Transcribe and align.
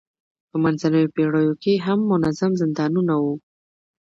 په 0.49 0.57
منځنیو 0.63 1.13
پېړیو 1.15 1.53
کې 1.63 1.73
هم 1.85 1.99
منظم 2.11 2.51
زندانونه 2.61 3.03
نه 3.09 3.15
وو. 3.21 3.35